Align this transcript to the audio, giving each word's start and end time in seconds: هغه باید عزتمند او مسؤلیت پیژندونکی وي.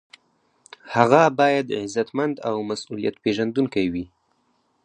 هغه 0.95 1.21
باید 1.39 1.67
عزتمند 1.83 2.35
او 2.49 2.55
مسؤلیت 2.69 3.15
پیژندونکی 3.23 3.85
وي. 3.93 4.05